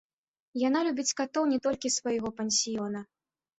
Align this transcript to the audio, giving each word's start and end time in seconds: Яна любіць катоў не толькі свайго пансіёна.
Яна 0.67 0.79
любіць 0.87 1.13
катоў 1.19 1.47
не 1.53 1.59
толькі 1.67 1.93
свайго 1.99 2.35
пансіёна. 2.41 3.07